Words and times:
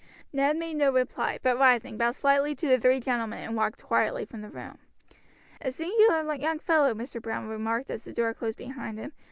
Ned 0.33 0.57
made 0.57 0.77
no 0.77 0.91
reply, 0.91 1.37
but 1.43 1.59
rising, 1.59 1.95
bowed 1.95 2.15
slightly 2.15 2.55
to 2.55 2.67
the 2.67 2.79
three 2.79 2.99
gentlemen 2.99 3.43
and 3.43 3.55
walked 3.55 3.83
quietly 3.83 4.25
from 4.25 4.41
the 4.41 4.49
room. 4.49 4.79
"A 5.61 5.69
singular 5.71 6.23
young 6.33 6.57
fellow!" 6.57 6.95
Major 6.95 7.21
Browne 7.21 7.47
remarked 7.47 7.91
as 7.91 8.05
the 8.05 8.11
door 8.11 8.33
closed 8.33 8.57
behind 8.57 8.97
him. 8.97 9.13